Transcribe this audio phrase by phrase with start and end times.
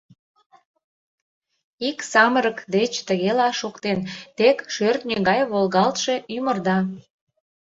[1.89, 3.99] Ик самырык деч тыгела шоктен:
[4.37, 6.77] «Тек шӧртньӧ гай волгалтше ӱмырда».